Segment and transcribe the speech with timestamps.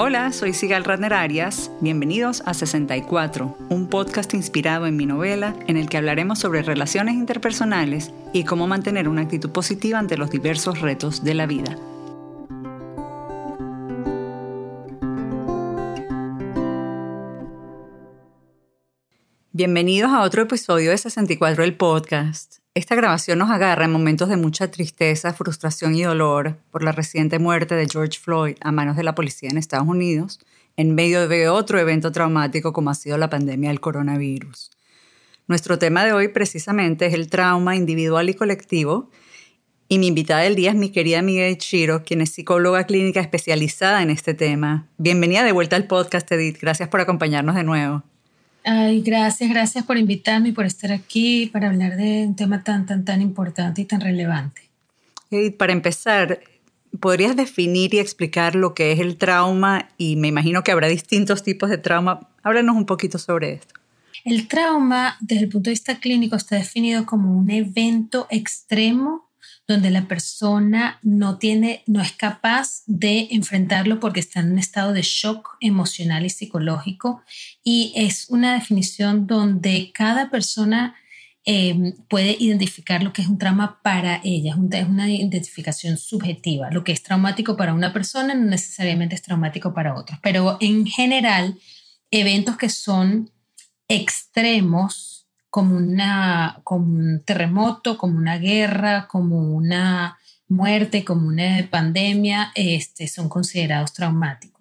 [0.00, 1.72] Hola, soy Sigal Radner Arias.
[1.80, 7.16] Bienvenidos a 64, un podcast inspirado en mi novela en el que hablaremos sobre relaciones
[7.16, 11.76] interpersonales y cómo mantener una actitud positiva ante los diversos retos de la vida.
[19.50, 22.57] Bienvenidos a otro episodio de 64 del podcast.
[22.74, 27.38] Esta grabación nos agarra en momentos de mucha tristeza, frustración y dolor por la reciente
[27.38, 30.38] muerte de George Floyd a manos de la policía en Estados Unidos,
[30.76, 34.70] en medio de otro evento traumático como ha sido la pandemia del coronavirus.
[35.48, 39.10] Nuestro tema de hoy precisamente es el trauma individual y colectivo,
[39.88, 44.02] y mi invitada del día es mi querida amiga Chiro, quien es psicóloga clínica especializada
[44.02, 44.86] en este tema.
[44.98, 46.58] Bienvenida de vuelta al podcast, Edith.
[46.60, 48.04] Gracias por acompañarnos de nuevo.
[48.70, 52.84] Ay, gracias, gracias por invitarme y por estar aquí para hablar de un tema tan,
[52.84, 54.60] tan, tan importante y tan relevante.
[55.30, 56.40] Y para empezar,
[57.00, 59.88] ¿podrías definir y explicar lo que es el trauma?
[59.96, 62.28] Y me imagino que habrá distintos tipos de trauma.
[62.42, 63.74] Háblanos un poquito sobre esto.
[64.26, 69.27] El trauma, desde el punto de vista clínico, está definido como un evento extremo
[69.68, 74.94] donde la persona no tiene, no es capaz de enfrentarlo porque está en un estado
[74.94, 77.22] de shock emocional y psicológico.
[77.62, 80.96] Y es una definición donde cada persona
[81.44, 86.70] eh, puede identificar lo que es un trauma para ella, es una identificación subjetiva.
[86.70, 90.86] Lo que es traumático para una persona no necesariamente es traumático para otra, pero en
[90.86, 91.58] general,
[92.10, 93.30] eventos que son
[93.86, 95.07] extremos
[95.50, 100.18] como, una, como un terremoto, como una guerra, como una
[100.48, 104.58] muerte, como una pandemia, este, son considerados traumáticos.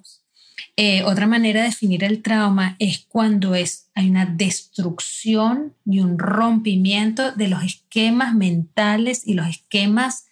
[0.80, 6.19] Eh, otra manera de definir el trauma es cuando es, hay una destrucción y un
[6.19, 10.25] rompimiento de los esquemas mentales y los esquemas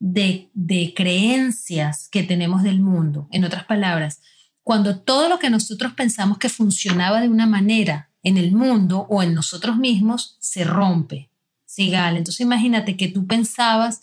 [0.00, 3.28] de, de creencias que tenemos del mundo.
[3.30, 4.20] En otras palabras,
[4.64, 9.22] cuando todo lo que nosotros pensamos que funcionaba de una manera en el mundo o
[9.22, 11.28] en nosotros mismos se rompe.
[11.66, 12.16] Sigal.
[12.16, 14.00] Entonces imagínate que tú pensabas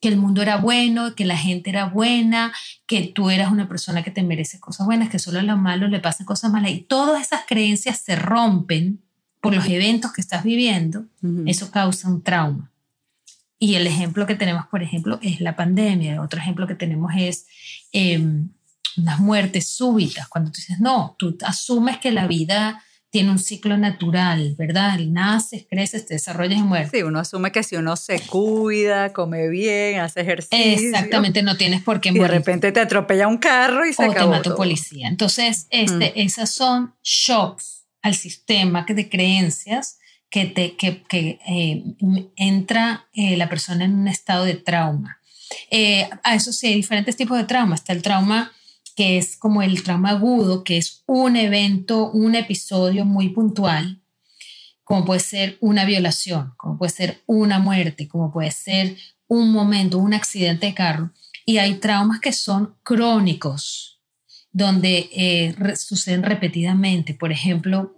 [0.00, 2.52] que el mundo era bueno, que la gente era buena,
[2.86, 5.90] que tú eras una persona que te merece cosas buenas, que solo a los malos
[5.90, 6.70] le pasan cosas malas.
[6.70, 9.00] Y todas esas creencias se rompen
[9.42, 11.04] por los eventos que estás viviendo.
[11.46, 12.70] Eso causa un trauma.
[13.58, 16.22] Y el ejemplo que tenemos, por ejemplo, es la pandemia.
[16.22, 17.46] Otro ejemplo que tenemos es
[17.92, 18.22] eh,
[18.96, 20.28] unas muertes súbitas.
[20.28, 24.98] Cuando tú dices, no, tú asumes que la vida tiene un ciclo natural, ¿verdad?
[25.00, 26.90] Naces, creces, te desarrollas y mueres.
[26.92, 30.88] Sí, uno asume que si uno se cuida, come bien, hace ejercicio.
[30.88, 32.22] Exactamente, no tienes por qué morir.
[32.22, 35.08] de repente te atropella un carro y se o te mata un policía.
[35.08, 36.20] Entonces, este, mm.
[36.20, 39.98] esas son shocks al sistema de creencias
[40.30, 41.82] que, te, que, que eh,
[42.36, 45.20] entra eh, la persona en un estado de trauma.
[45.68, 47.74] Eh, a eso sí, hay diferentes tipos de trauma.
[47.74, 48.52] Está el trauma
[48.94, 54.00] que es como el trauma agudo, que es un evento, un episodio muy puntual,
[54.84, 58.96] como puede ser una violación, como puede ser una muerte, como puede ser
[59.28, 61.12] un momento, un accidente de carro.
[61.46, 64.00] Y hay traumas que son crónicos,
[64.52, 67.14] donde eh, suceden repetidamente.
[67.14, 67.96] Por ejemplo,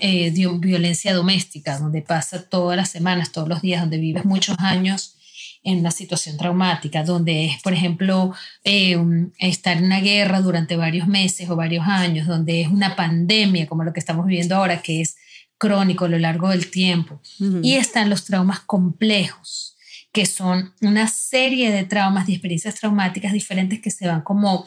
[0.00, 5.16] eh, violencia doméstica, donde pasa todas las semanas, todos los días, donde vives muchos años
[5.64, 8.34] en una situación traumática, donde es, por ejemplo,
[8.64, 8.96] eh,
[9.38, 13.84] estar en una guerra durante varios meses o varios años, donde es una pandemia como
[13.84, 15.16] lo que estamos viviendo ahora, que es
[15.58, 17.20] crónico a lo largo del tiempo.
[17.62, 19.76] Y están los traumas complejos,
[20.10, 24.66] que son una serie de traumas, de experiencias traumáticas diferentes que se van como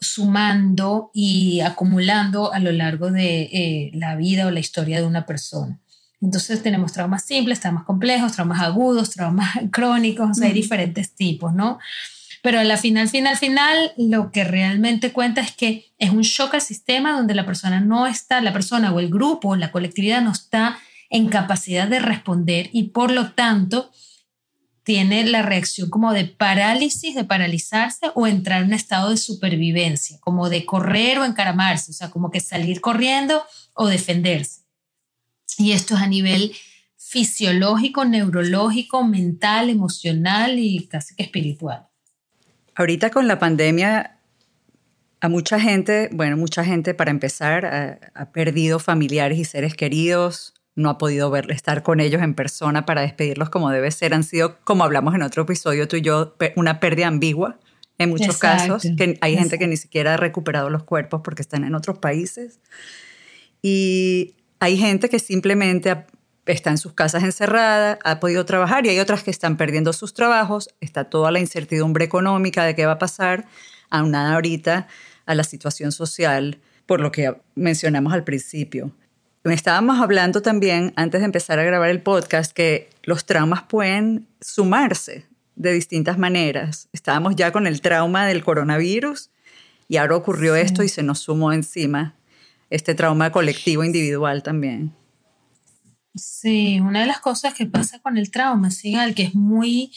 [0.00, 5.26] sumando y acumulando a lo largo de eh, la vida o la historia de una
[5.26, 5.80] persona.
[6.20, 11.78] Entonces tenemos traumas simples, traumas complejos, traumas agudos, traumas crónicos, hay diferentes tipos, ¿no?
[12.42, 16.54] Pero a la final, final, final, lo que realmente cuenta es que es un shock
[16.54, 20.32] al sistema donde la persona no está, la persona o el grupo, la colectividad no
[20.32, 20.78] está
[21.10, 23.90] en capacidad de responder y por lo tanto
[24.82, 30.18] tiene la reacción como de parálisis, de paralizarse o entrar en un estado de supervivencia,
[30.20, 33.44] como de correr o encaramarse, o sea, como que salir corriendo
[33.74, 34.62] o defenderse.
[35.56, 36.52] Y esto es a nivel
[36.96, 41.86] fisiológico, neurológico, mental, emocional y casi que espiritual.
[42.74, 44.18] Ahorita con la pandemia,
[45.20, 47.66] a mucha gente, bueno, mucha gente para empezar,
[48.14, 52.86] ha, perdido familiares y seres queridos, no ha podido ver, estar con ellos en persona
[52.86, 54.14] para despedirlos como debe ser.
[54.14, 57.58] Han sido, como hablamos en otro episodio, tú y yo, una pérdida ambigua
[57.98, 61.64] en muchos casos, que hay gente que ni siquiera ha recuperado los cuerpos porque están
[61.64, 62.60] en otros países.
[63.60, 66.04] Y hay gente que simplemente
[66.46, 70.14] está en sus casas encerrada, ha podido trabajar y hay otras que están perdiendo sus
[70.14, 73.46] trabajos, está toda la incertidumbre económica de qué va a pasar,
[73.90, 74.88] aunada ahorita
[75.26, 78.92] a la situación social, por lo que mencionamos al principio.
[79.44, 85.26] Estábamos hablando también, antes de empezar a grabar el podcast, que los traumas pueden sumarse
[85.54, 86.88] de distintas maneras.
[86.92, 89.30] Estábamos ya con el trauma del coronavirus
[89.86, 92.17] y ahora ocurrió esto y se nos sumó encima
[92.70, 94.94] este trauma colectivo individual también.
[96.14, 99.92] Sí, una de las cosas que pasa con el trauma, Sigal, que es muy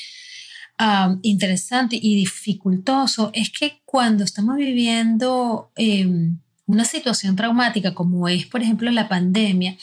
[1.22, 8.64] interesante y dificultoso, es que cuando estamos viviendo em, una situación traumática, como es, por
[8.64, 9.78] ejemplo, la pandemia,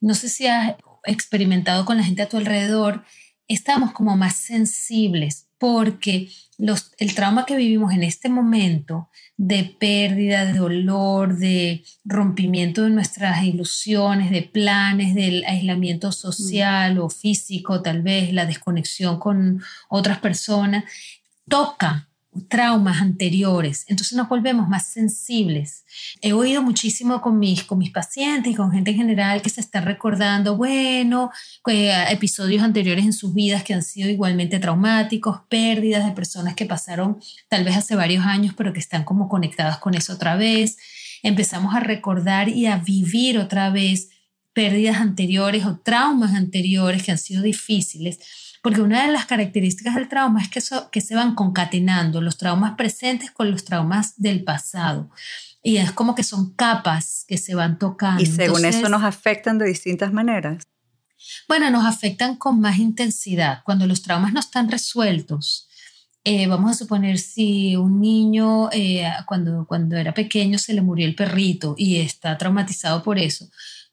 [0.00, 3.04] no sé si has experimentado con la gente a tu alrededor,
[3.48, 6.28] estamos como más sensibles porque
[6.98, 13.44] el trauma que vivimos en este momento de pérdida, de dolor, de rompimiento de nuestras
[13.44, 20.84] ilusiones, de planes, del aislamiento social o físico, tal vez la desconexión con otras personas,
[21.48, 22.08] toca
[22.48, 25.84] traumas anteriores, entonces nos volvemos más sensibles.
[26.20, 29.60] He oído muchísimo con mis, con mis pacientes y con gente en general que se
[29.60, 31.30] está recordando, bueno,
[31.66, 37.18] episodios anteriores en sus vidas que han sido igualmente traumáticos, pérdidas de personas que pasaron
[37.48, 40.76] tal vez hace varios años, pero que están como conectadas con eso otra vez.
[41.22, 44.10] Empezamos a recordar y a vivir otra vez
[44.52, 48.18] pérdidas anteriores o traumas anteriores que han sido difíciles
[48.62, 50.60] porque una de las características del trauma es que,
[50.90, 55.10] que se van concatenando los traumas presentes con los traumas del pasado.
[55.62, 58.22] Y es como que son capas que se van tocando.
[58.22, 60.66] Y según eso nos afectan de distintas maneras.
[61.48, 63.62] Bueno, nos afectan con más intensidad.
[63.64, 65.68] Cuando los traumas no están resueltos,
[66.24, 71.06] eh, vamos a suponer si un niño eh, cuando, cuando era pequeño se le murió
[71.06, 73.48] el perrito y está traumatizado por eso,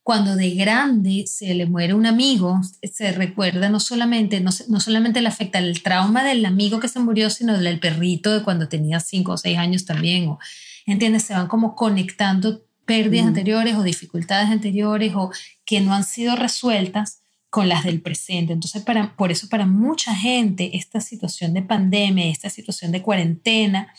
[0.06, 2.62] cuando de grande se le muere un amigo,
[2.94, 7.32] se recuerda no solamente, no, solamente le afecta el trauma del amigo que se murió,
[7.32, 10.28] sino del perrito de cuando tenía cinco o seis años también.
[10.28, 10.38] O,
[10.86, 11.24] ¿Entiendes?
[11.24, 15.32] Se van como conectando pérdidas anteriores o dificultades anteriores o
[15.66, 18.54] que no han sido resueltas con las del presente.
[18.54, 23.92] Entonces, para, por eso para mucha gente esta situación de pandemia, esta situación de cuarentena,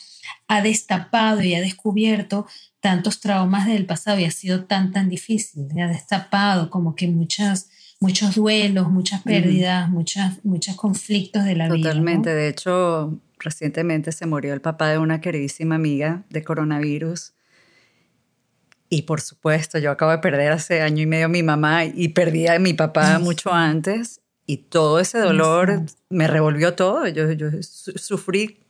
[0.47, 2.47] ha destapado y ha descubierto
[2.79, 5.67] tantos traumas del pasado y ha sido tan, tan difícil.
[5.79, 7.69] Ha destapado como que muchas,
[7.99, 11.89] muchos duelos, muchas pérdidas, muchas, muchos conflictos de la vida.
[11.89, 12.33] Totalmente.
[12.33, 17.33] De hecho, recientemente se murió el papá de una queridísima amiga de coronavirus.
[18.89, 22.09] Y por supuesto, yo acabo de perder hace año y medio a mi mamá y
[22.09, 24.21] perdí a mi papá mucho antes.
[24.45, 27.05] Y todo ese dolor me revolvió todo.
[27.09, 28.61] Yo, yo sufrí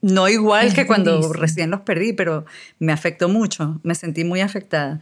[0.00, 2.44] no igual que cuando recién los perdí, pero
[2.78, 5.00] me afectó mucho, me sentí muy afectada.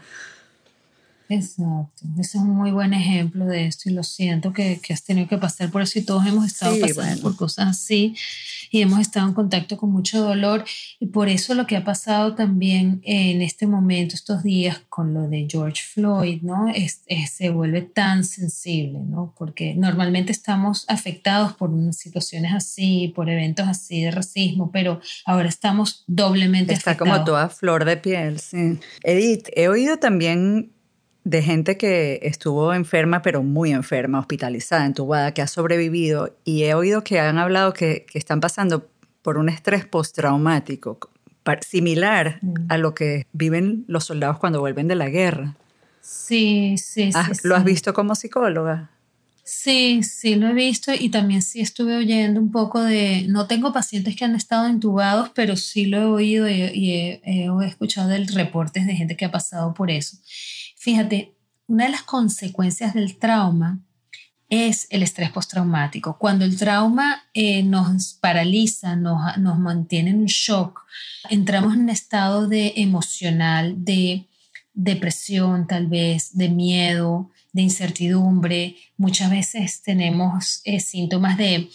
[1.36, 5.02] Exacto, ese es un muy buen ejemplo de esto y lo siento que, que has
[5.02, 8.14] tenido que pasar por eso y todos hemos estado pasando por cosas así
[8.70, 10.64] y hemos estado en contacto con mucho dolor
[10.98, 15.28] y por eso lo que ha pasado también en este momento, estos días con lo
[15.28, 16.68] de George Floyd, ¿no?
[16.68, 19.34] Es, se vuelve tan sensible, ¿no?
[19.38, 26.04] Porque normalmente estamos afectados por situaciones así, por eventos así de racismo, pero ahora estamos
[26.06, 28.78] doblemente Está como toda flor de piel, sí.
[29.02, 30.72] Edith, he oído también
[31.24, 36.74] de gente que estuvo enferma, pero muy enferma, hospitalizada, entubada, que ha sobrevivido, y he
[36.74, 38.88] oído que han hablado que, están pasando
[39.22, 40.98] por un estrés postraumático
[41.60, 42.54] similar mm.
[42.68, 45.56] a lo que viven los soldados cuando vuelven de la guerra.
[46.00, 47.18] Sí, sí, sí.
[47.42, 48.90] ¿Lo has visto como psicóloga?
[49.46, 53.74] Sí, sí, lo he visto y también sí estuve oyendo un poco de, no tengo
[53.74, 58.26] pacientes que han estado intubados, pero sí lo he oído y, he, he, escuchado el
[58.28, 60.16] reportes de gente que ha pasado por eso.
[60.84, 61.34] Fíjate,
[61.66, 63.80] una de las consecuencias del trauma
[64.50, 66.18] es el estrés postraumático.
[66.18, 70.82] Cuando el trauma eh, nos paraliza, nos, nos mantiene en un shock,
[71.30, 74.26] entramos en un estado de emocional, de
[74.74, 78.76] depresión tal vez, de miedo, de incertidumbre.
[78.98, 81.70] Muchas veces tenemos eh, síntomas de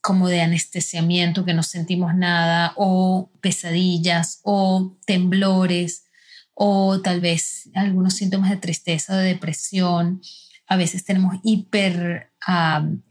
[0.00, 6.05] como de anestesiamiento, que no sentimos nada, o pesadillas, o temblores,
[6.58, 10.22] o tal vez algunos síntomas de tristeza o de depresión.
[10.66, 13.02] A veces tenemos hiper, um,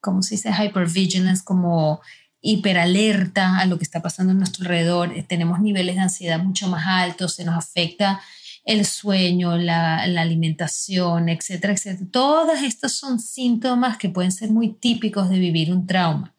[0.00, 0.50] ¿cómo se dice?
[0.50, 2.00] Hypervigilance, como
[2.40, 5.12] hiperalerta a lo que está pasando en nuestro alrededor.
[5.12, 8.22] Eh, tenemos niveles de ansiedad mucho más altos, se nos afecta
[8.64, 12.08] el sueño, la, alimentación, etcétera, etcétera.
[12.10, 16.34] Todos estos son síntomas que pueden ser muy típicos de vivir un trauma.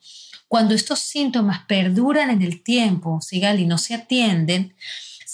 [0.48, 4.74] Cuando estos síntomas perduran en el tiempo, Sigal, y no se atienden,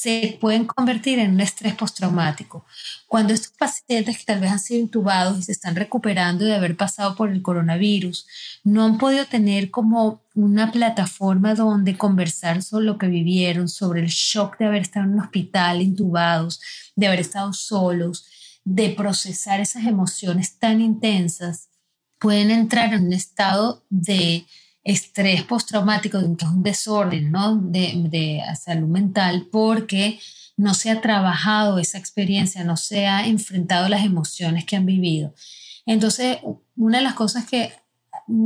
[0.03, 2.65] se pueden convertir en un estrés postraumático.
[3.07, 6.75] Cuando estos pacientes que tal vez han sido intubados y se están recuperando de haber
[6.75, 8.27] pasado por el coronavirus,
[8.65, 14.07] no han podido tener como una plataforma donde conversar sobre lo que vivieron, sobre el
[14.07, 16.59] shock de haber estado en un hospital intubados,
[16.97, 18.25] de haber estado solos,
[18.65, 21.69] de procesar esas emociones tan intensas,
[22.19, 24.45] pueden entrar en un estado de
[24.83, 27.55] estrés postraumático, de un desorden ¿no?
[27.55, 30.19] de, de salud mental, porque
[30.57, 35.33] no se ha trabajado esa experiencia, no se ha enfrentado las emociones que han vivido.
[35.85, 36.37] Entonces,
[36.75, 37.73] una de las cosas que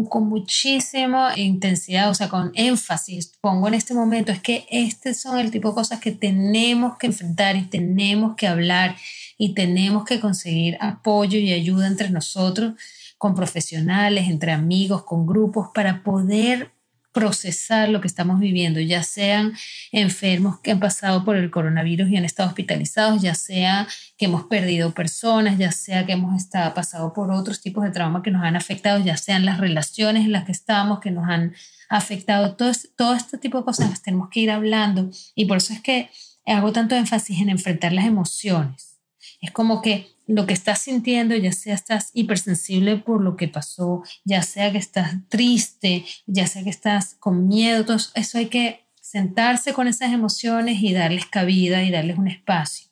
[0.10, 5.38] con muchísima intensidad, o sea, con énfasis pongo en este momento, es que este son
[5.38, 8.96] el tipo de cosas que tenemos que enfrentar y tenemos que hablar
[9.38, 12.74] y tenemos que conseguir apoyo y ayuda entre nosotros
[13.18, 16.72] con profesionales, entre amigos, con grupos, para poder
[17.18, 19.54] procesar lo que estamos viviendo, ya sean
[19.92, 23.88] enfermos que han pasado por el coronavirus y han estado hospitalizados, ya sea
[24.20, 28.22] que hemos perdido personas, ya sea que hemos estado, pasado por otros tipos de trauma
[28.22, 31.56] que nos han afectado, ya sean las relaciones en las que estamos que nos han
[31.90, 35.74] afectado, todo, todo este tipo de cosas las tenemos que ir hablando y por eso
[35.74, 36.12] es que
[36.46, 39.00] hago tanto énfasis en enfrentar las emociones.
[39.42, 44.04] Es como que lo que estás sintiendo, ya sea estás hipersensible por lo que pasó,
[44.26, 49.74] ya sea que estás triste, ya sea que estás con miedo, eso hay que sentarse
[49.74, 52.90] con esas emociones y darles cabida y darles un espacio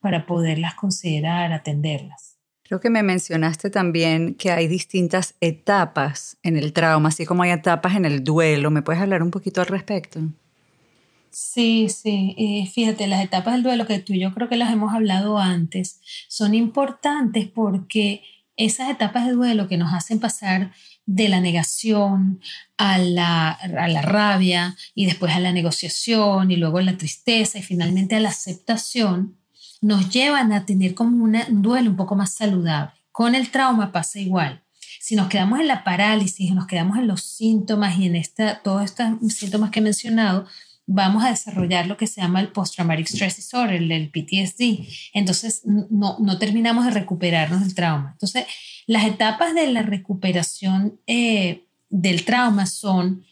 [0.00, 2.38] para poderlas considerar, atenderlas.
[2.62, 7.50] Creo que me mencionaste también que hay distintas etapas en el trauma, así como hay
[7.50, 8.70] etapas en el duelo.
[8.70, 10.20] ¿Me puedes hablar un poquito al respecto?
[11.40, 12.34] Sí, sí.
[12.36, 15.38] Eh, fíjate, las etapas del duelo que tú y yo creo que las hemos hablado
[15.38, 18.24] antes son importantes porque
[18.56, 20.72] esas etapas de duelo que nos hacen pasar
[21.06, 22.40] de la negación
[22.76, 27.58] a la, a la rabia y después a la negociación y luego a la tristeza
[27.58, 29.36] y finalmente a la aceptación,
[29.80, 32.90] nos llevan a tener como un duelo un poco más saludable.
[33.12, 34.64] Con el trauma pasa igual.
[35.00, 38.84] Si nos quedamos en la parálisis, nos quedamos en los síntomas y en esta, todos
[38.84, 40.46] estos síntomas que he mencionado,
[40.90, 44.88] vamos a desarrollar lo que se llama el Post-Traumatic Stress Disorder, el PTSD.
[45.12, 48.12] Entonces, no, no terminamos de recuperarnos del trauma.
[48.12, 48.46] Entonces,
[48.86, 53.22] las etapas de la recuperación eh, del trauma son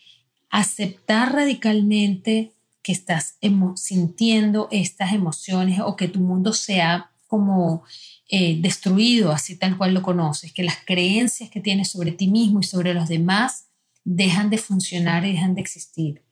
[0.50, 3.38] aceptar radicalmente que estás
[3.76, 7.84] sintiendo estas emociones o que tu mundo sea como
[8.28, 12.60] eh, destruido, así tal cual lo conoces, que las creencias que tienes sobre ti mismo
[12.60, 13.68] y sobre los demás
[14.04, 16.25] dejan de funcionar y dejan de existir.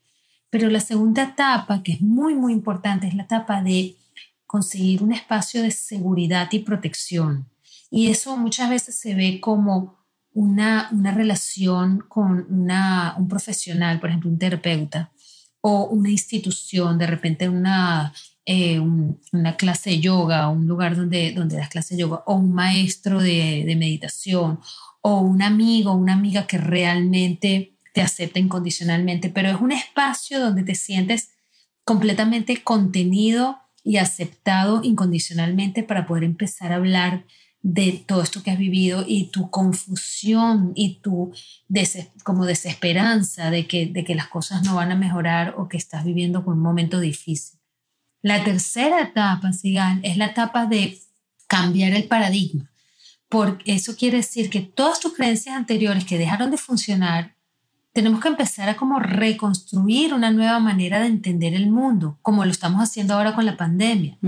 [0.54, 3.96] Pero la segunda etapa, que es muy, muy importante, es la etapa de
[4.46, 7.48] conseguir un espacio de seguridad y protección.
[7.90, 9.98] Y eso muchas veces se ve como
[10.32, 15.10] una, una relación con una, un profesional, por ejemplo, un terapeuta,
[15.60, 18.12] o una institución, de repente una,
[18.46, 22.54] eh, una clase de yoga, un lugar donde, donde das clase de yoga, o un
[22.54, 24.60] maestro de, de meditación,
[25.00, 30.64] o un amigo, una amiga que realmente te acepta incondicionalmente, pero es un espacio donde
[30.64, 31.30] te sientes
[31.84, 37.24] completamente contenido y aceptado incondicionalmente para poder empezar a hablar
[37.62, 41.32] de todo esto que has vivido y tu confusión y tu
[42.24, 46.04] como desesperanza de que, de que las cosas no van a mejorar o que estás
[46.04, 47.60] viviendo con un momento difícil.
[48.22, 50.98] La tercera etapa, Sigan, es la etapa de
[51.46, 52.72] cambiar el paradigma,
[53.28, 57.34] porque eso quiere decir que todas tus creencias anteriores que dejaron de funcionar
[57.94, 62.50] tenemos que empezar a como reconstruir una nueva manera de entender el mundo, como lo
[62.50, 64.18] estamos haciendo ahora con la pandemia.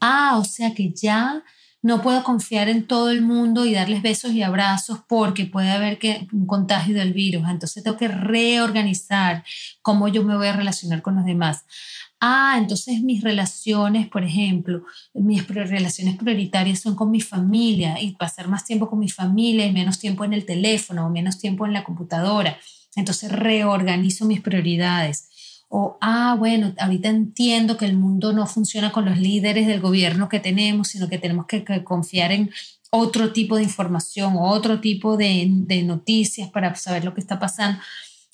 [0.00, 1.42] Ah, o sea que ya
[1.82, 5.98] no puedo confiar en todo el mundo y darles besos y abrazos porque puede haber
[5.98, 7.42] que, un contagio del virus.
[7.48, 9.44] Entonces tengo que reorganizar
[9.82, 11.64] cómo yo me voy a relacionar con los demás.
[12.20, 18.46] Ah, entonces mis relaciones, por ejemplo, mis relaciones prioritarias son con mi familia y pasar
[18.46, 21.72] más tiempo con mi familia y menos tiempo en el teléfono o menos tiempo en
[21.72, 22.58] la computadora.
[22.98, 25.28] Entonces reorganizo mis prioridades.
[25.68, 30.28] O, ah, bueno, ahorita entiendo que el mundo no funciona con los líderes del gobierno
[30.28, 32.50] que tenemos, sino que tenemos que, confiar en
[32.90, 37.78] otro tipo de información otro tipo de, de noticias para saber lo que está pasando.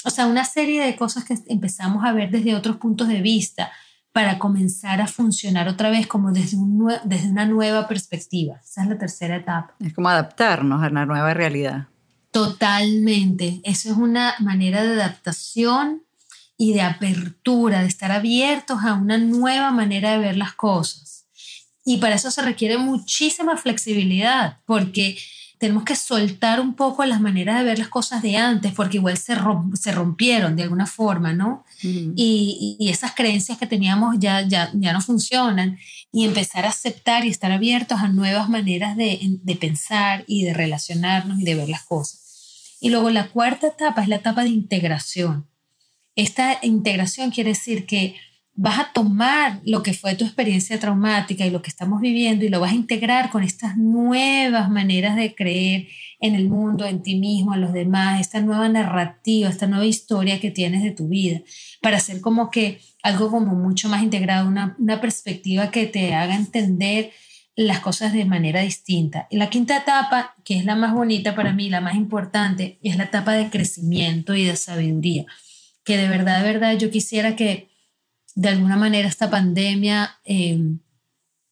[0.04, 3.72] O sea, una serie de cosas que empezamos a ver desde otros puntos de vista
[4.12, 8.60] para comenzar a funcionar otra vez como desde, un desde una nueva perspectiva.
[8.62, 9.74] Esa es la tercera etapa.
[9.80, 11.88] Es como adaptarnos a la nueva realidad.
[12.34, 13.60] Totalmente.
[13.62, 16.02] Eso es una manera de adaptación
[16.58, 21.26] y de apertura, de estar abiertos a una nueva manera de ver las cosas.
[21.84, 25.16] Y para eso se requiere muchísima flexibilidad, porque
[25.58, 29.16] tenemos que soltar un poco las maneras de ver las cosas de antes, porque igual
[29.16, 29.36] se,
[29.74, 31.64] se rompieron de alguna forma, ¿no?
[31.82, 35.78] y, y, esas creencias que teníamos ya, ya, ya no funcionan,
[36.10, 40.52] y empezar a aceptar y estar abiertos a nuevas maneras de, de pensar y de
[40.52, 42.23] relacionarnos y de ver las cosas.
[42.84, 45.46] Y luego la cuarta etapa es la etapa de integración.
[46.16, 48.14] Esta integración quiere decir que
[48.52, 52.50] vas a tomar lo que fue tu experiencia traumática y lo que estamos viviendo y
[52.50, 55.88] lo vas a integrar con estas nuevas maneras de creer
[56.20, 60.38] en el mundo, en ti mismo, en los demás, esta nueva narrativa, esta nueva historia
[60.38, 61.40] que tienes de tu vida,
[61.80, 66.36] para hacer como que algo como mucho más integrado, una, una perspectiva que te haga
[66.36, 67.12] entender
[67.56, 69.28] las cosas de manera distinta.
[69.30, 72.96] Y la quinta etapa, que es la más bonita para mí, la más importante, es
[72.96, 75.24] la etapa de crecimiento y de sabiduría,
[75.84, 77.70] que de verdad, de verdad yo quisiera que
[78.34, 80.58] de alguna manera esta pandemia eh,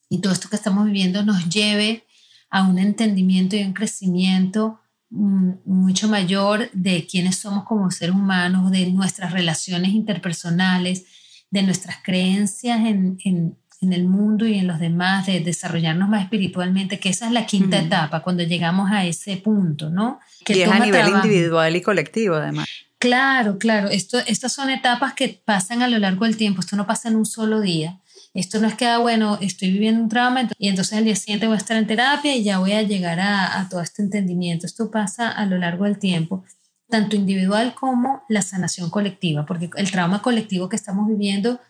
[0.08, 2.04] y todo esto que estamos viviendo nos lleve
[2.50, 4.80] a un entendimiento y un crecimiento
[5.10, 11.06] mm, mucho mayor de quiénes somos como seres humanos, de nuestras relaciones interpersonales,
[11.50, 13.56] de nuestras creencias en, en,
[13.90, 17.78] el mundo y en los demás, de desarrollarnos más espiritualmente, que esa es la quinta
[17.78, 20.20] etapa, cuando llegamos a ese punto, ¿no?
[20.44, 22.68] Que y es a nivel individual y colectivo, además.
[22.98, 23.88] Claro, claro.
[23.88, 26.60] Esto, estas son etapas que pasan a lo largo del tiempo.
[26.60, 27.98] Esto no pasa en un solo día.
[28.34, 31.46] Esto no es que, ah, bueno, estoy viviendo un trauma y entonces al día siguiente
[31.46, 34.66] voy a estar en terapia y ya voy a llegar a, todo este entendimiento.
[34.66, 36.44] Esto pasa a lo largo del tiempo,
[36.88, 41.60] tanto individual como la sanación colectiva, porque el trauma colectivo que estamos viviendo,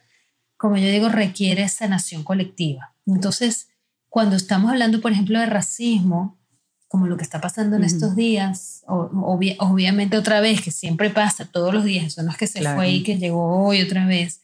[0.63, 2.95] como yo digo, requiere sanación colectiva.
[3.05, 3.67] Entonces,
[4.09, 6.39] cuando estamos hablando, por ejemplo, de racismo,
[6.87, 9.11] como lo que está pasando en estos días, o,
[9.59, 12.93] obviamente otra vez, que siempre pasa todos los días, eso no es que se fue
[12.93, 14.41] y que llegó hoy otra vez,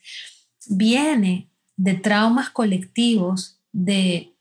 [0.67, 1.47] viene
[1.77, 4.35] de traumas colectivos de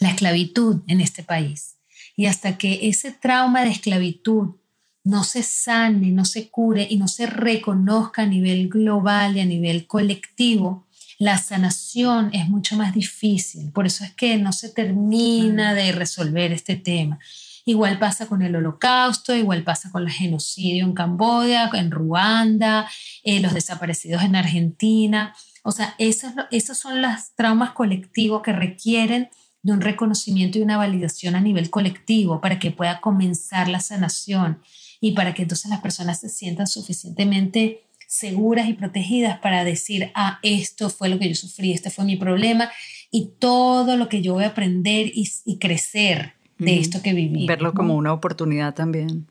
[0.00, 1.76] la esclavitud en este país.
[2.16, 4.54] Y hasta que ese trauma de esclavitud
[5.02, 9.44] no se sane, no se cure y no se reconozca a nivel global y a
[9.44, 10.83] nivel colectivo,
[11.18, 13.70] la sanación es mucho más difícil.
[13.72, 17.18] Por eso es que no se termina de resolver este tema.
[17.66, 22.88] Igual pasa con el holocausto, igual pasa con el genocidio en Camboya, en Ruanda,
[23.22, 25.34] eh, los desaparecidos en Argentina.
[25.62, 29.30] O sea, esos, esos son los traumas colectivos que requieren
[29.62, 34.60] de un reconocimiento y una validación a nivel colectivo para que pueda comenzar la sanación
[35.00, 37.83] y para que entonces las personas se sientan suficientemente
[38.14, 42.16] seguras y protegidas para decir, ah, esto fue lo que yo sufrí, este fue mi
[42.16, 42.70] problema
[43.10, 47.46] y todo lo que yo voy a aprender y, crecer de esto que viví.
[47.46, 49.26] Verlo como una oportunidad también.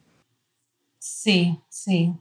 [1.00, 2.14] Sí, sí.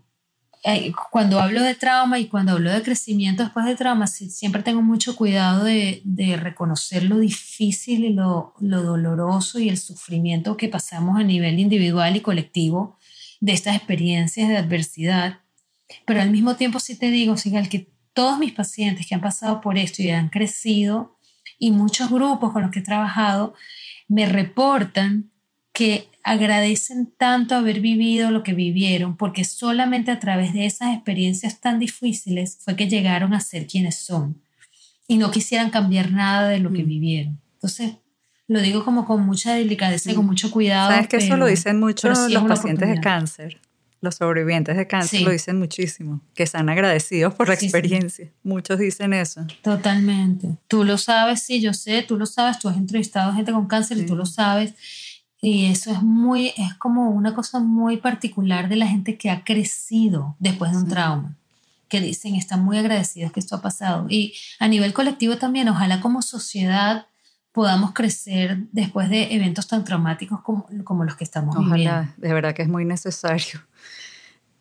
[1.11, 5.17] Cuando hablo de trauma y cuando hablo de crecimiento después de trauma, siempre tengo mucho
[5.17, 11.19] cuidado de, de reconocer lo difícil y lo, lo, doloroso y el sufrimiento que pasamos
[11.19, 12.99] a nivel individual y colectivo
[13.41, 15.42] de estas experiencias de adversidad
[16.05, 19.61] pero al mismo tiempo sí te digo, Sigal, que todos mis pacientes que han pasado
[19.61, 21.17] por esto y han crecido,
[21.59, 23.55] y muchos grupos con los que he trabajado,
[24.09, 25.31] me reportan
[25.73, 31.61] que agradecen tanto haber vivido lo que vivieron, porque solamente a través de esas experiencias
[31.61, 34.41] tan difíciles fue que llegaron a ser quienes son
[35.09, 36.89] y no quisieran cambiar nada de lo que mm.
[36.89, 37.41] vivieron.
[37.55, 37.97] Entonces,
[38.47, 40.29] lo digo como con mucha delicadeza y con mm.
[40.29, 40.91] mucho cuidado.
[40.91, 43.61] Sabes que eso lo dicen mucho los pacientes de cáncer
[44.03, 48.31] los sobrevivientes de cáncer lo dicen muchísimo, que están agradecidos por la experiencia.
[48.43, 49.47] Muchos dicen eso.
[49.63, 50.57] Totalmente.
[50.69, 53.67] Tú lo sabes, sí, yo sé, tú lo sabes, tú has entrevistado a gente con
[53.67, 54.75] cáncer y tú lo sabes.
[55.41, 59.45] Y eso es muy, es como una cosa muy particular de la gente que ha
[59.45, 61.37] crecido después de un trauma,
[61.89, 64.07] que dicen, están muy agradecidos que esto ha pasado.
[64.09, 67.07] Y a nivel colectivo también, ojalá como sociedad
[67.53, 72.13] podamos crecer después de eventos tan traumáticos como, como los que estamos Ojalá, viviendo.
[72.17, 73.61] de verdad que es muy necesario.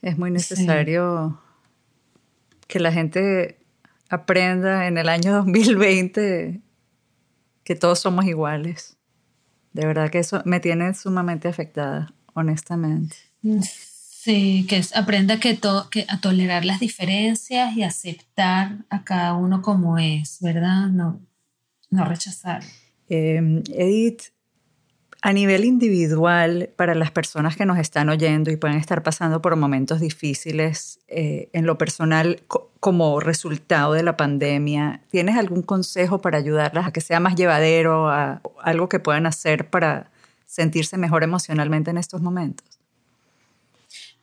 [0.01, 1.39] Es muy necesario
[2.67, 3.59] que la gente
[4.09, 6.61] aprenda en el año 2020
[7.63, 8.97] que todos somos iguales.
[9.73, 13.15] De verdad que eso me tiene sumamente afectada, honestamente.
[13.61, 15.59] Sí, que aprenda que,
[15.89, 20.87] que a tolerar las diferencias y aceptar a cada uno como es, ¿verdad?
[20.87, 21.21] No,
[21.89, 22.63] no rechazar.
[23.09, 24.23] Eh, Edith,
[25.23, 29.55] a nivel individual, para las personas que nos están oyendo y pueden estar pasando por
[29.55, 32.41] momentos difíciles eh, en lo personal
[32.79, 38.09] como resultado de la pandemia, ¿tienes algún consejo para ayudarlas a que sea más llevadero,
[38.09, 40.09] a algo que puedan hacer para
[40.47, 42.65] sentirse mejor emocionalmente en estos momentos?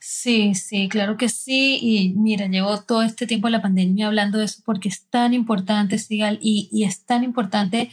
[0.01, 1.79] Sí, sí, claro que sí.
[1.81, 5.99] Y mira, llevo todo este tiempo la pandemia hablando de eso porque es tan importante,
[5.99, 7.91] Sigal, y, y es tan importante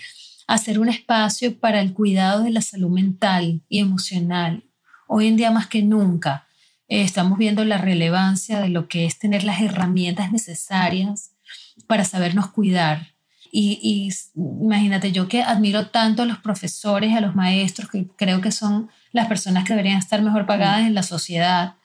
[0.47, 4.63] hacer un espacio para el cuidado de la salud mental y emocional.
[5.08, 6.47] Hoy en día más que nunca
[6.88, 11.31] eh, estamos viendo la relevancia de lo que es tener las herramientas necesarias
[11.88, 13.15] para sabernos cuidar.
[13.58, 18.51] Y, imagínate, yo que admiro tanto a los profesores, a los maestros, que creo que
[18.51, 21.75] son las personas que deberían estar mejor pagadas en la sociedad,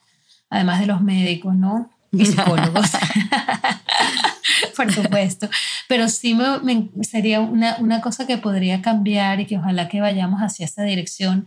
[0.48, 1.88] además de los médicos, ¿no?
[2.10, 2.90] Y psicólogos.
[4.76, 5.48] por supuesto.
[5.88, 10.40] Pero sí me, sería una, una, cosa que podría cambiar y que ojalá que vayamos
[10.40, 11.46] hacia esa dirección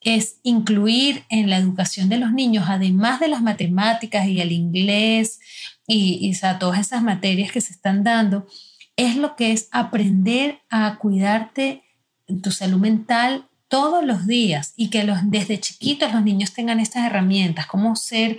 [0.00, 5.40] es incluir en la educación de los niños, además de las matemáticas y el inglés
[5.86, 8.46] y, y todas esas materias que se están dando,
[8.96, 11.82] es lo que es aprender a cuidarte
[12.42, 17.04] tu salud mental todos los días y que los, desde chiquitos los niños tengan estas
[17.04, 18.38] herramientas, cómo ser,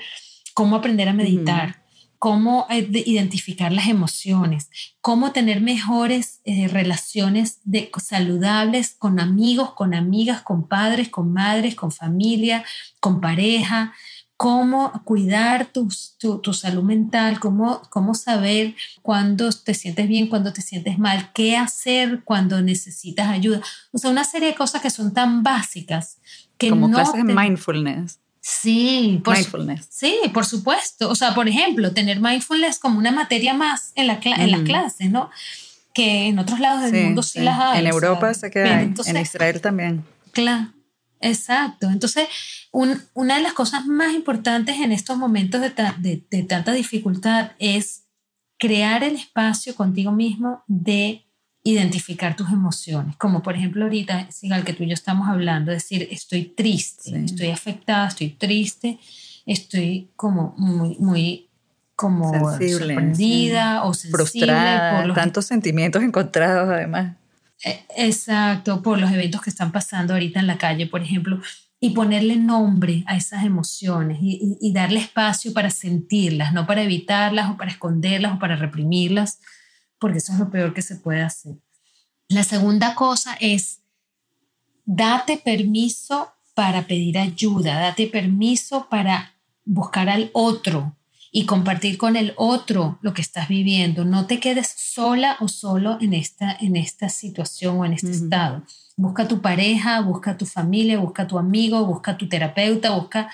[0.54, 1.79] cómo aprender a meditar,
[2.20, 9.94] cómo eh, identificar las emociones, cómo tener mejores eh, relaciones de, saludables con amigos, con
[9.94, 12.66] amigas, con padres, con madres, con familia,
[13.00, 13.94] con pareja,
[14.36, 20.62] cómo cuidar tu, tu, salud mental, cómo, cómo saber cuándo te sientes bien, cuándo te
[20.62, 23.62] sientes mal, qué hacer cuando necesitas ayuda.
[23.92, 26.20] O sea, una serie de cosas que son tan básicas
[26.58, 28.20] que como clases de mindfulness.
[28.50, 29.88] Sí, por mindfulness.
[29.90, 31.10] Sí, por supuesto.
[31.10, 35.12] O sea, por ejemplo, tener mindfulness como una materia más en, la en las clases,
[35.12, 35.30] ¿no?
[35.94, 37.82] Que en otros lados del mundo sí, las hay.
[37.82, 40.04] En Europa se queda, en Israel también.
[40.32, 40.74] Claro,
[41.22, 41.90] exacto.
[41.90, 42.28] Entonces,
[42.72, 48.06] una de las cosas más importantes en estos momentos de, de, de tanta dificultad es
[48.58, 51.29] crear el espacio contigo mismo de
[51.64, 56.08] identificar tus emociones, como por ejemplo ahorita, al que tú y yo estamos hablando, decir,
[56.12, 59.00] estoy triste, estoy afectada, estoy triste,
[59.46, 61.50] estoy como muy, muy
[61.96, 67.18] como sorprendida o sensible frustrada, por tantos sentimientos encontrados además.
[67.66, 71.42] E, exacto, por los eventos que están pasando ahorita en la calle, por ejemplo,
[71.82, 77.50] y ponerle nombre a esas emociones y, y darle espacio para sentirlas, no para evitarlas
[77.50, 79.40] o para esconderlas o para reprimirlas,
[80.00, 81.56] porque eso es lo peor que se puede hacer.
[82.28, 83.80] La segunda cosa es,
[84.86, 89.36] date permiso para pedir ayuda, date permiso para
[89.66, 90.96] buscar al otro
[91.32, 94.04] y compartir con el otro lo que estás viviendo.
[94.04, 98.64] No te quedes sola o solo en esta, en esta situación o en este estado.
[98.98, 102.28] Busca a tu pareja, busca a tu familia, busca a tu amigo, busca a tu
[102.28, 103.32] terapeuta, busca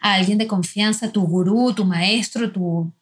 [0.00, 2.92] a alguien de confianza, tu gurú, tu maestro, tu,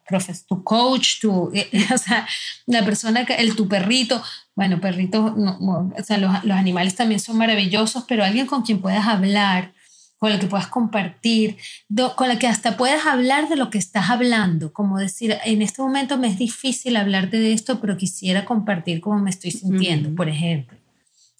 [0.48, 2.26] tu coach, tu, eh, o sea,
[2.66, 4.22] la persona, el, tu perrito.
[4.54, 9.06] Bueno, perritos, o sea, los, los animales también son maravillosos, pero alguien con quien puedas
[9.06, 9.74] hablar,
[10.18, 11.56] con el que puedas compartir,
[12.16, 15.82] con el que hasta puedas hablar de lo que estás hablando, como decir, en este
[15.82, 20.28] momento me es difícil hablarte de esto, pero quisiera compartir cómo me estoy sintiendo, por
[20.28, 20.78] ejemplo.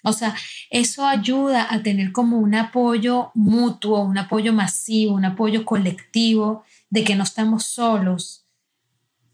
[0.03, 0.37] O sea,
[0.71, 7.03] eso ayuda a tener como un apoyo mutuo, un apoyo masivo, un apoyo colectivo de
[7.03, 8.47] que no estamos solos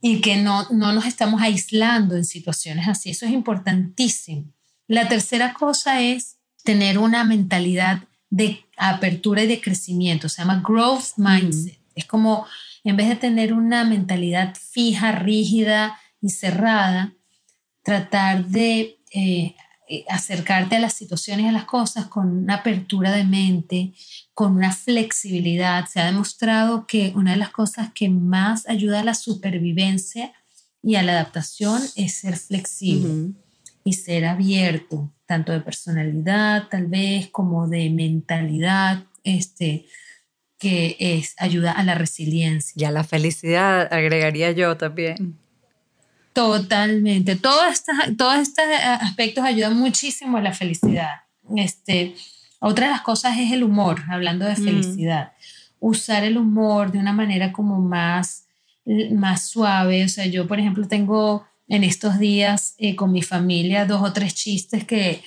[0.01, 3.11] y que no, no nos estamos aislando en situaciones así.
[3.11, 4.53] Eso es importantísimo.
[4.89, 10.29] La tercera cosa es tener una mentalidad de apertura y de crecimiento.
[10.29, 11.79] Se llama growth mindset.
[11.95, 12.47] Es como,
[12.83, 17.13] en vez de tener una mentalidad fija, rígida y cerrada,
[17.83, 19.55] tratar de eh,
[20.09, 23.93] acercarte a las situaciones y a las cosas con una apertura de mente,
[24.35, 25.87] con una flexibilidad.
[25.87, 30.33] Se ha demostrado que una de las cosas que más ayuda a la supervivencia
[30.83, 33.35] y a la adaptación es ser flexible
[33.85, 39.87] y ser abierto, tanto de personalidad tal vez como de mentalidad, este,
[40.59, 42.75] que es, ayuda a la resiliencia.
[42.77, 45.37] Y a la felicidad, agregaría yo también.
[46.33, 47.37] Totalmente.
[47.37, 48.65] Todos estos, todos estos
[49.01, 51.23] aspectos ayudan muchísimo a la felicidad.
[51.57, 52.15] Este,
[52.59, 54.65] otra de las cosas es el humor, hablando de mm.
[54.65, 55.33] felicidad.
[55.81, 58.47] Usar el humor de una manera como más,
[59.11, 60.05] más suave.
[60.05, 64.13] O sea, yo, por ejemplo, tengo en estos días eh, con mi familia dos o
[64.13, 65.23] tres chistes que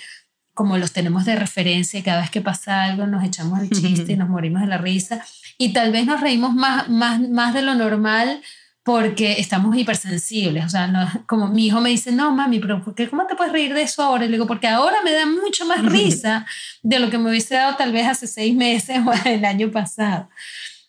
[0.54, 4.16] como los tenemos de referencia cada vez que pasa algo nos echamos el chiste y
[4.18, 5.26] nos morimos de la risa
[5.58, 8.42] y tal vez nos reímos más, más, más de lo normal
[8.86, 10.64] porque estamos hipersensibles.
[10.64, 13.52] O sea, como mi hijo me dice, no, mami, pero ¿por qué, ¿cómo te puedes
[13.52, 14.26] reír de eso ahora?
[14.26, 16.46] Y le digo, porque ahora me da mucho más risa
[16.84, 20.30] de lo que me hubiese dado tal vez hace seis meses o el año pasado.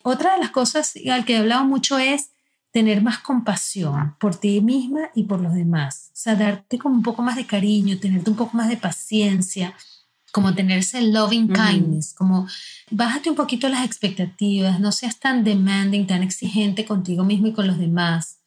[0.03, 2.29] Otra de las cosas al que he hablado mucho es
[2.69, 6.09] tener más compasión por ti misma y por los demás.
[6.09, 9.73] O sea, darte como un poco más de cariño, tenerte un poco más de paciencia,
[10.37, 12.47] como tenerse loving kindness, como
[12.91, 17.65] bájate un poquito las expectativas, no seas tan demanding, tan exigente contigo mismo y con
[17.65, 18.37] los demás.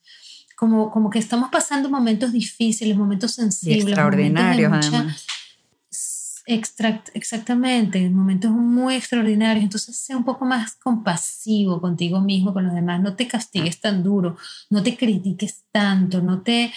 [0.55, 3.87] Como, como que estamos pasando momentos difíciles, momentos sensibles.
[3.87, 5.25] extraordinarios, además.
[7.13, 9.65] exactamente, en momentos muy extraordinarios.
[9.65, 13.01] Entonces, sea un poco más compasivo contigo mismo, con los demás.
[13.01, 14.37] No te castigues tan duro,
[14.69, 16.71] no te critiques tanto, no te,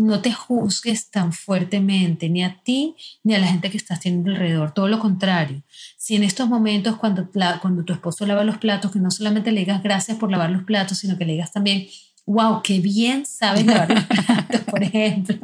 [0.00, 4.30] no te juzgues tan fuertemente, ni a ti ni a la gente que estás teniendo
[4.30, 4.72] alrededor.
[4.72, 5.62] Todo lo contrario.
[5.96, 7.28] Si en estos momentos, cuando,
[7.60, 10.64] cuando tu esposo lava los platos, que no solamente le digas gracias por lavar los
[10.64, 11.86] platos, sino que le digas también
[12.26, 15.36] wow, qué bien sabes lavar los platos, por ejemplo.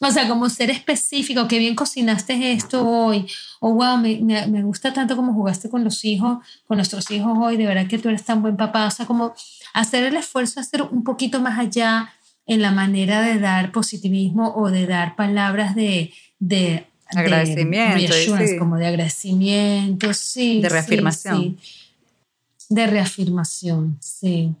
[0.00, 3.26] o sea, como ser específico, qué bien cocinaste esto hoy.
[3.60, 7.56] O wow, me, me, gusta tanto como jugaste con los hijos, con nuestros hijos hoy,
[7.56, 8.86] de verdad que tú eres tan buen papá.
[8.86, 9.34] O sea, como
[9.72, 12.12] hacer el esfuerzo, hacer un poquito más allá
[12.46, 16.12] en la manera de dar positivismo o de dar palabras de...
[16.38, 18.14] de agradecimiento,
[18.58, 20.60] como de agradecimiento, sí.
[20.60, 21.58] De reafirmación.
[22.68, 24.54] De reafirmación, sí.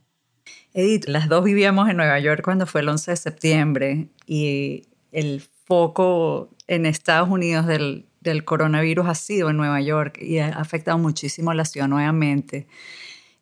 [0.72, 5.40] Edith, las dos vivíamos en Nueva York cuando fue el 11 de septiembre y el
[5.64, 8.04] foco en Estados Unidos del,
[8.44, 12.66] coronavirus ha sido en Nueva York y ha afectado muchísimo a la ciudad nuevamente.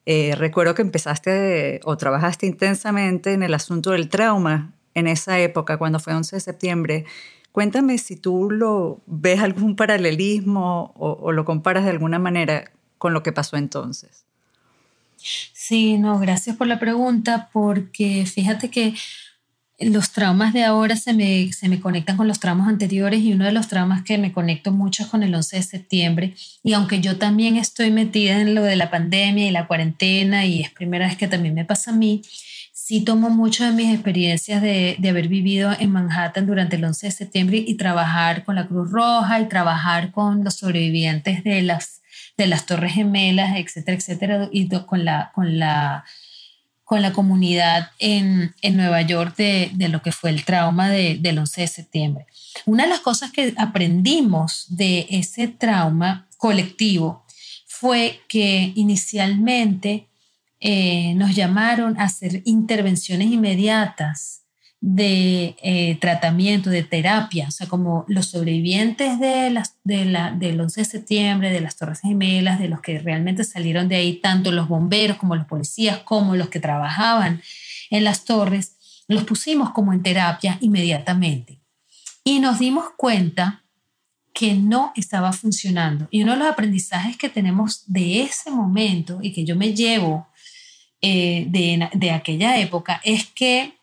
[0.07, 5.79] Eh, recuerdo que empezaste o trabajaste intensamente en el asunto del trauma en esa época,
[5.79, 7.05] cuando fue 11 de septiembre.
[7.53, 13.23] Cuéntame si tú lo ves algún paralelismo o lo comparas de alguna manera con lo
[13.23, 14.25] que pasó entonces.
[15.17, 18.95] Sí, no, gracias por la pregunta, porque fíjate que
[19.79, 23.45] los traumas de ahora se me, se me conectan con los traumas anteriores y uno
[23.45, 26.35] de los traumas que me conecto mucho es con el 11 de septiembre.
[26.63, 30.63] Y aunque yo también estoy metida en lo de la pandemia y la cuarentena y
[30.63, 32.23] es primera vez que también me pasa a mí,
[32.73, 37.07] sí tomo mucho de mis experiencias de, de haber vivido en Manhattan durante el 11
[37.07, 42.01] de septiembre y trabajar con la Cruz Roja y trabajar con los sobrevivientes de las
[42.37, 46.05] de las Torres Gemelas, etcétera, etcétera, y con la, con la,
[46.85, 51.17] con la comunidad en, en Nueva York de, de, lo que fue el trauma de,
[51.19, 52.27] del 11 de septiembre.
[52.67, 57.25] Una de las cosas que aprendimos de ese trauma colectivo
[57.67, 60.09] fue que inicialmente
[60.61, 64.44] eh, nos llamaron a hacer intervenciones inmediatas
[64.87, 70.61] de eh, tratamiento, de terapia, o sea, como los sobrevivientes de las, de la, del
[70.61, 74.53] 11 de septiembre, de las Torres Gemelas, de los que realmente salieron de ahí, tanto
[74.53, 77.41] los bomberos como los policías, como los que trabajaban
[77.89, 78.77] en las torres,
[79.09, 81.63] los pusimos como en terapia inmediatamente.
[82.23, 83.65] Y nos dimos cuenta
[84.35, 86.09] que no estaba funcionando.
[86.11, 90.29] Y uno de los aprendizajes que tenemos de ese momento y que yo me llevo
[91.01, 93.79] eh, de, de aquella época es que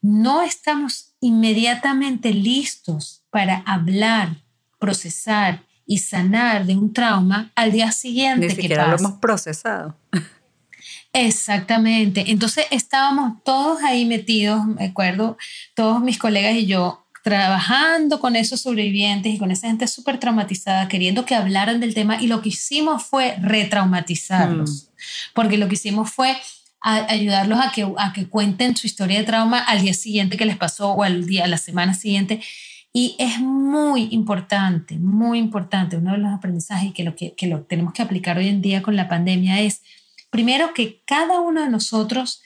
[0.00, 4.42] no estamos inmediatamente listos para hablar,
[4.78, 8.48] procesar y sanar de un trauma al día siguiente.
[8.48, 9.96] Ni siquiera lo hemos procesado.
[11.12, 12.24] Exactamente.
[12.30, 15.38] Entonces estábamos todos ahí metidos, me acuerdo,
[15.74, 20.86] todos mis colegas y yo trabajando con esos sobrevivientes y con esa gente súper traumatizada,
[20.86, 25.32] queriendo que hablaran del tema y lo que hicimos fue retraumatizarlos, mm.
[25.34, 26.36] porque lo que hicimos fue
[26.86, 30.56] ayudarlos a que, a que cuenten su historia de trauma al día siguiente que les
[30.56, 32.40] pasó o al día, a la semana siguiente.
[32.92, 37.62] Y es muy importante, muy importante, uno de los aprendizajes que lo, que, que lo
[37.64, 39.82] tenemos que aplicar hoy en día con la pandemia es,
[40.30, 42.42] primero, que cada uno de nosotros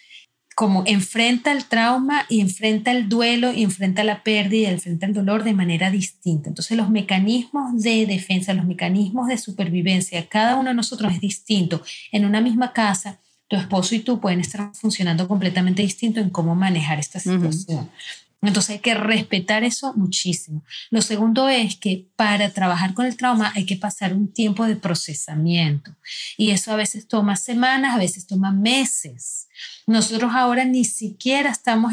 [0.57, 5.15] como enfrenta el trauma y enfrenta el duelo y enfrenta la pérdida y enfrenta el
[5.15, 6.49] dolor de manera distinta.
[6.49, 11.83] Entonces los mecanismos de defensa, los mecanismos de supervivencia, cada uno de nosotros es distinto.
[12.11, 13.21] En una misma casa
[13.51, 17.91] tu esposo y tú pueden estar funcionando completamente distinto en cómo manejar esta situación.
[18.43, 20.63] Entonces hay que respetar eso muchísimo.
[20.91, 24.77] Lo segundo es que para trabajar con el trauma hay que pasar un tiempo de
[24.77, 25.91] procesamiento
[26.37, 29.49] y eso a veces toma semanas, a veces toma meses.
[29.85, 31.93] Nosotros ahora ni siquiera estamos,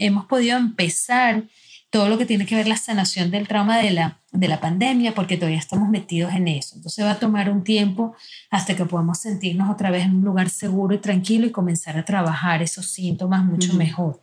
[0.00, 1.44] hemos podido empezar
[1.90, 5.14] todo lo que tiene que ver la sanación del trauma de la, de la pandemia,
[5.14, 6.76] porque todavía estamos metidos en eso.
[6.76, 8.14] Entonces va a tomar un tiempo
[8.50, 12.04] hasta que podamos sentirnos otra vez en un lugar seguro y tranquilo y comenzar a
[12.04, 14.20] trabajar esos síntomas mucho mejor.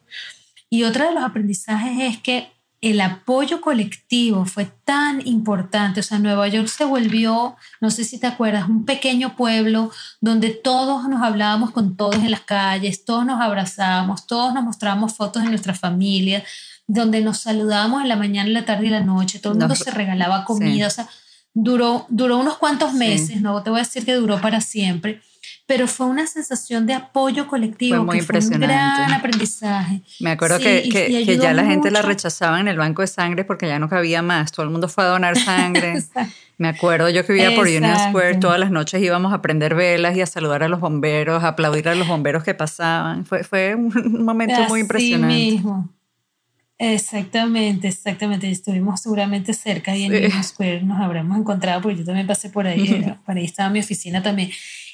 [0.69, 2.49] Y otro de los aprendizajes es que
[2.83, 6.01] el apoyo colectivo fue tan importante.
[6.01, 10.49] O sea, Nueva York se volvió, no sé si te acuerdas, un pequeño pueblo donde
[10.49, 15.43] todos nos hablábamos con todos en las calles, todos nos abrazábamos, todos nos mostrábamos fotos
[15.43, 16.43] de nuestra familia,
[16.87, 19.75] donde nos saludábamos en la mañana, en la tarde y la noche, todo el mundo
[19.75, 21.07] se regalaba comida, o sea,
[21.53, 25.21] duró, duró unos cuantos meses, no te voy a decir que duró para siempre,
[25.65, 27.97] pero fue una sensación de apoyo colectivo.
[27.97, 28.67] Fue muy impresionante.
[28.67, 30.01] Fue un gran aprendizaje.
[30.19, 33.67] Me acuerdo que, que, ya la gente la rechazaba en el banco de sangre porque
[33.67, 34.51] ya no cabía más.
[34.51, 36.03] Todo el mundo fue a donar sangre.
[36.57, 40.15] Me acuerdo yo que vivía por Union Square, todas las noches íbamos a prender velas
[40.15, 43.25] y a saludar a los bomberos, a aplaudir a los bomberos que pasaban.
[43.25, 45.33] Fue, fue un momento muy impresionante.
[45.33, 45.89] Mismo.
[46.77, 48.49] Exactamente, exactamente.
[48.49, 50.43] Estuvimos seguramente cerca y en sí.
[50.43, 54.21] Square nos habremos encontrado porque yo también pasé por ahí, por ahí estaba mi oficina
[54.21, 54.49] también.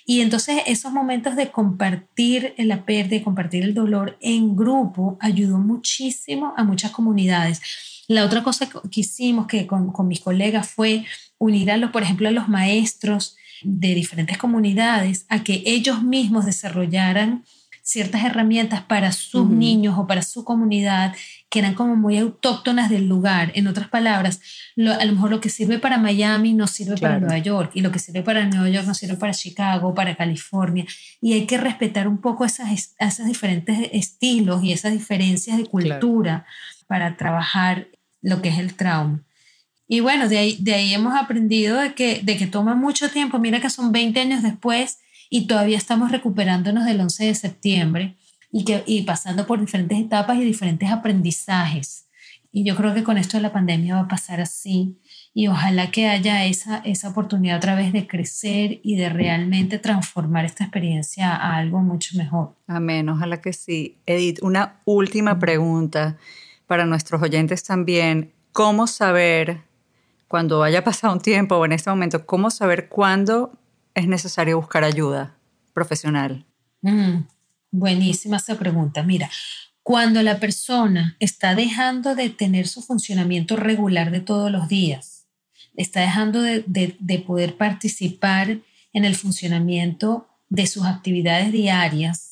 [0.05, 6.53] Y entonces esos momentos de compartir la pérdida, compartir el dolor en grupo ayudó muchísimo
[6.57, 7.61] a muchas comunidades.
[8.07, 11.05] La otra cosa que hicimos que con, con mis colegas fue
[11.37, 16.45] unir a los, por ejemplo, a los maestros de diferentes comunidades a que ellos mismos
[16.45, 17.43] desarrollaran
[17.89, 21.15] ciertas herramientas para sus niños o para su comunidad
[21.49, 23.51] que eran como muy autóctonas del lugar.
[23.55, 24.39] En otras palabras,
[24.77, 27.91] a lo mejor lo que sirve para Miami no sirve para Nueva York y lo
[27.91, 30.85] que sirve para Nueva York no sirve para Chicago, para California.
[31.21, 36.45] Y hay que respetar un poco esas, esos diferentes estilos y esas diferencias de cultura
[36.85, 37.87] para trabajar
[38.21, 39.23] lo que es el trauma.
[39.87, 43.39] Y bueno, de ahí, de ahí hemos aprendido de que, de que toma mucho tiempo.
[43.39, 44.99] Mira que son 20 años después
[45.31, 48.15] y todavía estamos recuperándonos del 11 de septiembre
[48.51, 52.05] y, que, y pasando por diferentes etapas y diferentes aprendizajes.
[52.51, 54.97] Y yo creo que con esto de la pandemia va a pasar así
[55.35, 60.45] y ojalá que haya esa, esa oportunidad otra vez de crecer y de realmente transformar
[60.45, 62.55] esta experiencia a algo mucho mejor.
[62.65, 63.99] Amén, ojalá que sí.
[64.07, 66.17] Edith, una última pregunta
[66.65, 68.33] para nuestros oyentes también.
[68.51, 69.61] ¿Cómo saber,
[70.27, 73.51] cuando haya pasado un tiempo o en este momento, cómo saber cuándo
[73.93, 75.35] es necesario buscar ayuda
[75.73, 76.45] profesional?
[76.81, 77.25] Mm,
[77.71, 79.03] buenísima esa pregunta.
[79.03, 79.29] Mira,
[79.83, 85.27] cuando la persona está dejando de tener su funcionamiento regular de todos los días,
[85.75, 88.59] está dejando de, de poder participar
[88.93, 92.29] en el funcionamiento de sus actividades diarias,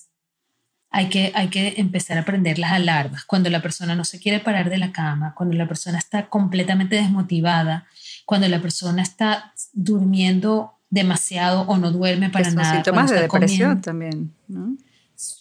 [0.90, 3.26] hay que, hay que empezar a aprender las alarmas.
[3.26, 6.96] Cuando la persona no se quiere parar de la cama, cuando la persona está completamente
[6.96, 7.86] desmotivada,
[8.26, 12.76] cuando la persona está durmiendo demasiado o no duerme para nada.
[12.76, 14.34] Síntomas de depresión también,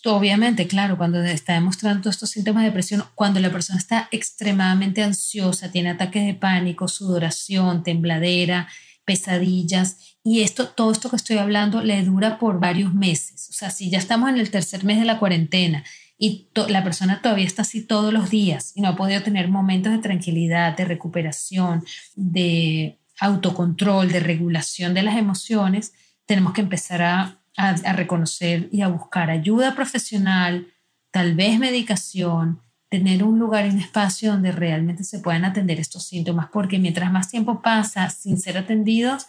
[0.05, 5.71] Obviamente, claro, cuando está demostrando estos síntomas de depresión, cuando la persona está extremadamente ansiosa,
[5.71, 8.69] tiene ataques de pánico, sudoración, tembladera,
[9.05, 13.49] pesadillas, y esto, todo esto que estoy hablando le dura por varios meses.
[13.51, 15.85] O sea, si ya estamos en el tercer mes de la cuarentena
[16.19, 19.93] y la persona todavía está así todos los días y no ha podido tener momentos
[19.93, 21.85] de tranquilidad, de recuperación,
[22.17, 25.93] de autocontrol, de regulación de las emociones,
[26.27, 30.69] tenemos que empezar a, reconocer y a buscar ayuda profesional,
[31.11, 36.07] tal vez medicación, tener un lugar y un espacio donde realmente se puedan atender estos
[36.07, 39.27] síntomas, porque mientras más tiempo pasa sin ser atendidos,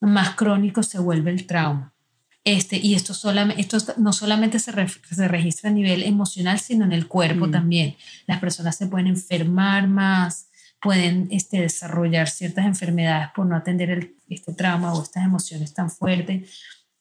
[0.00, 1.94] más crónico se vuelve el trauma.
[2.44, 6.92] Este, y esto, solamente, esto no solamente se, se, registra a nivel emocional, sino en
[6.92, 7.50] el cuerpo mm.
[7.50, 7.96] también.
[8.26, 10.48] Las personas se pueden enfermar más,
[10.80, 15.90] pueden este, desarrollar ciertas enfermedades por no atender el, este trauma o estas emociones tan
[15.90, 16.50] fuertes.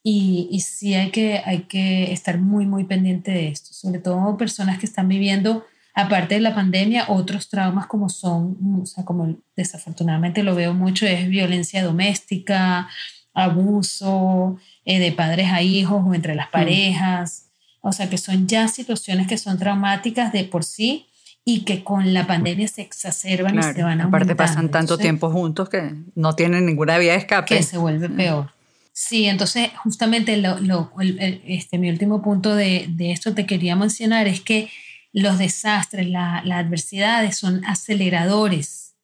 [0.04, 4.38] Y, y sí hay que, hay que estar muy, muy pendiente de esto, sobre todo
[4.38, 9.36] personas que están viviendo, aparte de la pandemia, otros traumas como son, o sea, como
[9.56, 12.88] desafortunadamente lo veo mucho, es violencia doméstica,
[13.34, 16.52] abuso eh, de padres a hijos o entre las mm.
[16.52, 17.48] parejas,
[17.82, 21.08] o sea, que son ya situaciones que son traumáticas de por sí
[21.46, 25.32] y que con la pandemia se exacerban y se van a Aparte pasan tanto tiempo
[25.32, 27.56] juntos que no tienen ninguna vía de escape.
[27.56, 28.16] Que se vuelve mm.
[28.18, 28.57] peor.
[29.00, 34.28] Sí, entonces justamente lo, lo, este, mi último punto de, de, esto te quería mencionar
[34.28, 34.72] es que
[35.14, 38.96] los desastres, las adversidades son aceleradores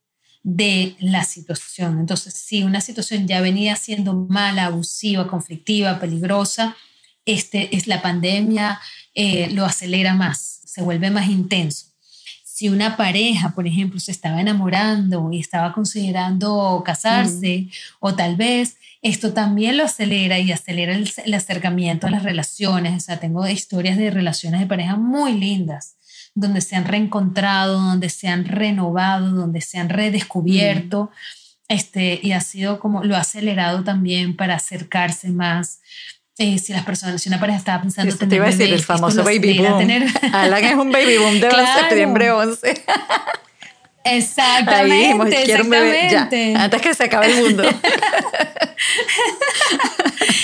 [0.42, 2.00] de la situación.
[2.00, 6.76] Entonces, si una situación ya venía siendo mala, abusiva, conflictiva, peligrosa,
[7.24, 8.82] este, es la pandemia
[9.14, 11.93] eh, lo acelera más, se vuelve más intenso
[12.54, 18.78] si una pareja, por ejemplo, se estaba enamorando y estaba considerando casarse, o tal vez
[19.02, 22.96] esto también lo acelera y acelera el, acercamiento a las relaciones.
[22.96, 25.96] O sea, tengo historias de relaciones de pareja muy lindas,
[26.36, 31.10] donde se han reencontrado, donde se han renovado, donde se han redescubierto.
[31.68, 35.80] Este, y ha sido como lo ha acelerado también para acercarse más
[36.38, 38.84] eh, si las personas, si una pareja estaba pensando tener te iba a decir el
[38.84, 39.78] famoso baby boom.
[39.80, 40.08] Tener...
[40.34, 41.80] Alan es un baby boom de claro.
[41.80, 42.84] septiembre 11.
[44.06, 44.94] Exactamente.
[44.94, 46.30] Ahí dijimos, bebé ya,
[46.64, 47.64] antes que se acabe el mundo.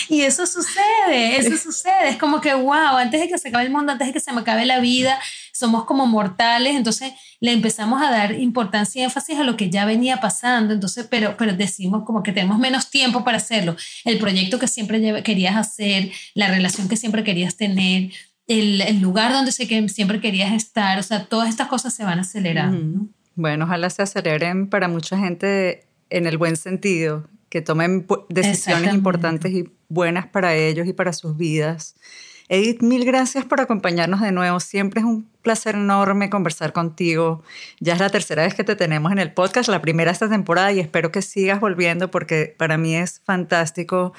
[0.10, 2.10] y eso sucede, eso sucede.
[2.10, 4.32] Es como que, wow, antes de que se acabe el mundo, antes de que se
[4.32, 5.20] me acabe la vida,
[5.60, 6.76] somos como mortales.
[6.76, 10.74] Entonces le empezamos a dar importancia y énfasis a lo que ya venía pasando.
[10.74, 13.76] Entonces, pero, pero decimos como que tenemos menos tiempo para hacerlo.
[14.06, 18.12] El proyecto que siempre querías hacer, la relación que siempre querías tener,
[18.48, 20.98] el, el lugar donde sé que siempre querías estar.
[20.98, 23.08] O sea, todas estas cosas se van acelerando.
[23.36, 29.52] Bueno, ojalá se aceleren para mucha gente en el buen sentido, que tomen decisiones importantes
[29.52, 31.96] y buenas para ellos y para sus vidas
[32.52, 34.60] Edith, mil gracias por acompañarnos de nuevo.
[34.60, 37.44] Siempre es un placer enorme conversar contigo.
[37.80, 40.72] Ya es la tercera vez que te tenemos en el podcast, la primera esta temporada
[40.72, 44.14] y espero que sigas volviendo porque para mí es fantástico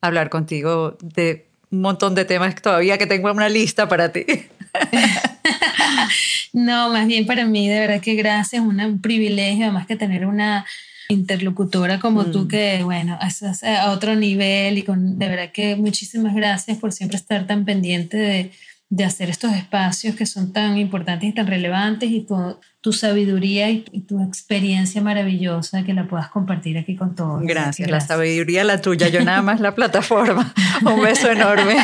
[0.00, 4.26] hablar contigo de un montón de temas todavía que tengo en una lista para ti.
[6.52, 10.64] no, más bien para mí, de verdad que gracias, un privilegio, además que tener una
[11.12, 12.48] interlocutora como tú mm.
[12.48, 17.16] que, bueno, es a otro nivel y con, de verdad que muchísimas gracias por siempre
[17.16, 18.50] estar tan pendiente de,
[18.92, 23.70] de hacer estos espacios que son tan importantes y tan relevantes y tu, tu sabiduría
[23.70, 27.40] y, tu experiencia maravillosa que la puedas compartir aquí con todos.
[27.40, 30.52] Gracias, la sabiduría la tuya, yo nada más la plataforma.
[30.84, 31.76] Un beso enorme.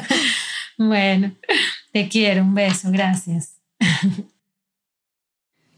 [0.78, 1.32] bueno,
[1.92, 3.56] te quiero, un beso, gracias.